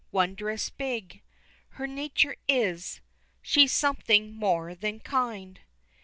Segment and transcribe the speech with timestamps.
[0.11, 1.21] Wondrous big
[1.77, 3.01] Her nature is
[3.43, 5.59] she's something more than kind.